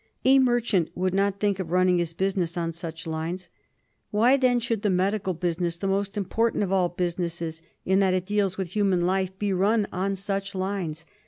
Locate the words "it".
8.15-8.25